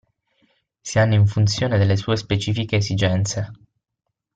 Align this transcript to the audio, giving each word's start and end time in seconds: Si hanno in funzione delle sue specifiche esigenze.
Si 0.81 0.97
hanno 0.97 1.13
in 1.13 1.27
funzione 1.27 1.77
delle 1.77 1.95
sue 1.95 2.17
specifiche 2.17 2.77
esigenze. 2.77 3.51